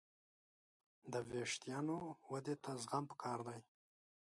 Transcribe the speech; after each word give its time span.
د 1.11 1.13
وېښتیانو 1.29 1.97
ودې 2.31 2.55
ته 2.63 2.71
زغم 2.81 3.03
پکار 3.11 3.39
دی. 3.47 3.59